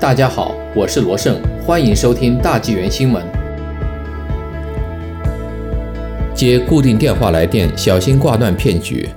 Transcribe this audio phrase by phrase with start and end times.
[0.00, 3.20] 大家好，我是罗胜，欢迎收听大纪元新闻。
[6.32, 9.08] 接固定电话来电，小心挂断骗局。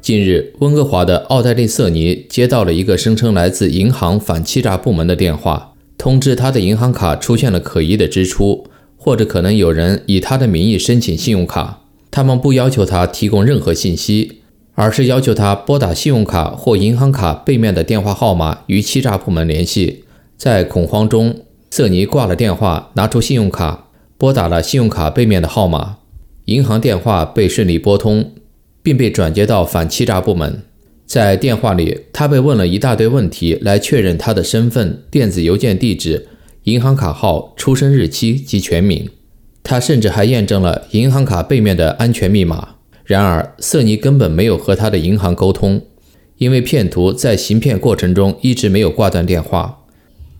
[0.00, 8.64] 近日，温哥华的奥黛丽·瑟尼接到了一个声称来自银行反欺诈部门的电话，通知他的银行卡出现了可疑的支出，
[8.96, 11.80] 或者可能有人以他的名义申请信用卡。
[12.12, 14.42] 他们不要求他提供任何信息，
[14.76, 20.04] 而是要求他拨打信用卡或银行卡背面的电话号码与欺诈部门联系。
[20.38, 21.34] 在恐慌中，
[21.68, 25.96] 瑟尼挂了电话，拿出信用卡，拨打了信用卡背面的号码，
[26.44, 28.30] 银行电话被顺利拨通，
[28.80, 30.62] 并被转接到反欺诈部门。
[31.04, 36.28] 在电话里，他被问了一大堆问题，来确认他的身份、电子邮件地址、
[36.64, 39.10] 银行卡号、出生日期及全名。
[39.64, 42.76] 他甚至还验证了银行卡背面的安全密码。
[43.04, 45.82] 然而，瑟尼根本没有和他的银行沟通，
[46.36, 49.86] 因为骗徒在行骗过程中一直没有挂断电话。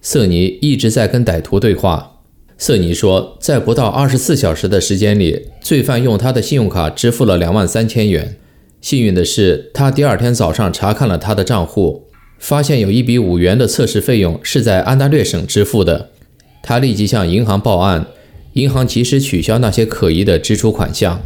[0.00, 2.20] 瑟尼一直在跟歹徒对话。
[2.56, 8.36] 瑟尼说，在不到二十四小时的时间里，罪犯用他的信用卡支付了两万三千元。
[8.80, 12.04] 幸运的是，他第二天早上查看了他的账户，
[12.38, 16.10] 发现有一笔五元的测试费用是在安大略省支付的。
[16.62, 18.06] 他立即向银行报案。
[18.54, 21.20] 银行及时取消那些可疑的支出款项。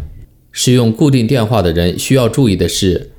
[0.51, 3.12] 使用固定电话的人需要注意的是，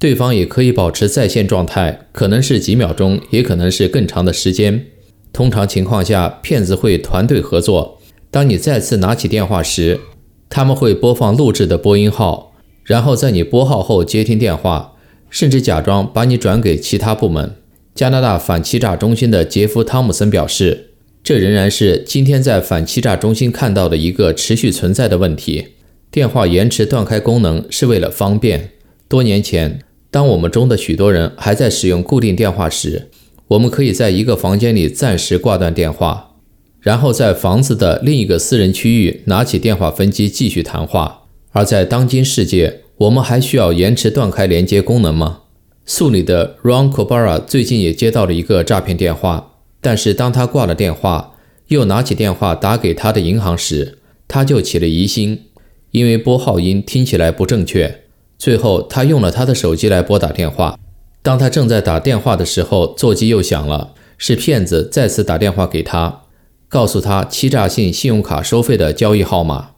[0.00, 4.86] 对方也可以保持在线状态，可能是几秒钟，也可能是更长的时间。
[5.32, 7.98] 通常情况下，骗子会团队合作。
[8.30, 10.00] 当你再次拿起电话时，
[10.48, 14.94] 他们会播放录制的播音号，然后在你拨号后接听电话，
[15.28, 17.54] 甚至假装把你转给其他部门。
[17.94, 20.86] 加拿大反欺诈中心的杰夫·汤姆森表示。
[21.22, 25.66] 这仍然是今天在反欺诈中心看到的一个持续存在的问题。
[26.10, 28.70] 电话延迟断开功能是为了方便。
[29.06, 33.08] 多年前，当我们中的许多人还在使用固定电话时，
[33.48, 36.36] 我们可以在一个房间里暂时挂断电话，
[36.80, 41.22] 然后在房子的另一个私人区域拿起电话分机继续谈话。
[41.52, 45.42] 而在当今世界，我们还需要延迟断开连接功能吗？
[45.84, 49.54] 素里的 Ron Cobara 最近也接到了一个诈骗电话。
[49.80, 51.34] 但是当他挂了电话，
[51.68, 55.46] 又拿起电话打给他的银行时，他就起了疑心，
[55.92, 58.02] 因为拨号音听起来不正确。
[58.40, 60.78] 最后，他用了他的手机来拨打电话。
[61.20, 66.22] 当他正在打电话的时候，座机又响了，是骗子再次打电话给他，
[66.66, 69.72] 告诉他欺诈性信用卡收费的交易号码。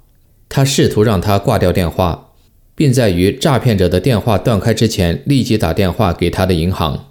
[0.49, 2.29] 他试图让他挂掉电话，
[2.77, 7.07] 并在与诈骗者的电话断开之前立即打电话给他的银行。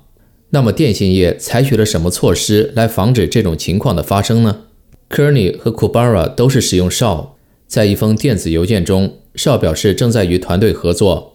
[0.52, 4.62] 那么电信业采取了什么措施来防止这种情况的发生呢
[5.10, 7.36] ？Kearney 和 Kubara 都是使用绍。
[7.68, 11.31] 在一封电子邮件中绍表示正在与团队合作，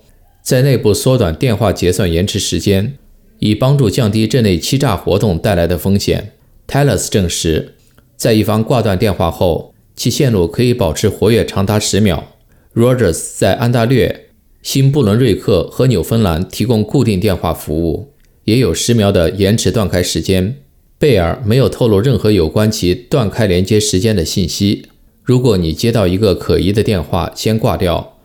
[0.47, 2.97] 在内部缩短电话结算延迟时间，
[3.41, 6.35] 以帮助降低这类欺诈活动带来的风险。
[6.69, 7.75] Telus 证实，
[8.17, 12.29] 在一方挂断电话后，其线路可以保持活跃长达十秒。
[12.77, 14.27] Rogers 在安大略、
[14.63, 18.13] 新布伦瑞克和纽芬兰提供固定电话服务。
[18.45, 20.59] 也有十秒的延迟断开时间。
[20.97, 24.87] 贝尔没有透露任何有关其断开连接时间的信息。
[25.25, 28.16] 如果你接到一个可疑的电话，先挂掉，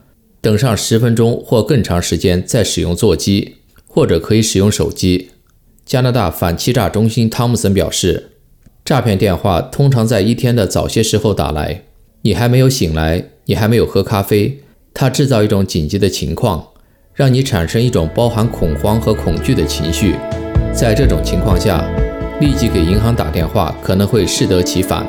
[0.42, 5.30] 等上十分钟或更长时间再使用座机，或者可以使用手机。
[5.86, 8.32] 加拿大反欺诈中心汤姆森表示，
[8.84, 11.84] 诈骗电话通常在一天的早些时候打来，
[12.24, 14.62] 你还没有醒来，你还没有喝咖啡，
[14.94, 16.68] 他制造一种紧急的情况。
[17.14, 20.16] 让你产生一种包含恐慌和恐惧的情绪，
[20.74, 21.86] 在这种情况下，
[22.40, 25.06] 立即给银行打电话可能会适得其反。